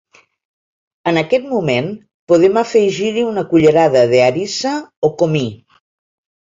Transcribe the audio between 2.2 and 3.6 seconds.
podem afegir-hi una